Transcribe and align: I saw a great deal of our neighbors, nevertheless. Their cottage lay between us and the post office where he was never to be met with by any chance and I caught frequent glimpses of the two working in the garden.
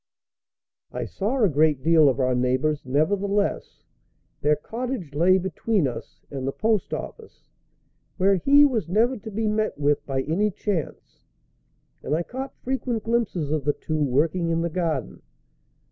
I 0.91 1.05
saw 1.05 1.43
a 1.43 1.47
great 1.47 1.83
deal 1.83 2.09
of 2.09 2.19
our 2.19 2.33
neighbors, 2.33 2.87
nevertheless. 2.87 3.83
Their 4.41 4.55
cottage 4.55 5.13
lay 5.13 5.37
between 5.37 5.87
us 5.87 6.23
and 6.31 6.47
the 6.47 6.51
post 6.51 6.91
office 6.91 7.51
where 8.17 8.33
he 8.33 8.65
was 8.65 8.89
never 8.89 9.15
to 9.17 9.29
be 9.29 9.47
met 9.47 9.77
with 9.77 10.03
by 10.07 10.23
any 10.23 10.49
chance 10.49 11.27
and 12.01 12.15
I 12.15 12.23
caught 12.23 12.55
frequent 12.63 13.03
glimpses 13.03 13.51
of 13.51 13.63
the 13.63 13.73
two 13.73 14.01
working 14.01 14.49
in 14.49 14.61
the 14.63 14.71
garden. 14.71 15.21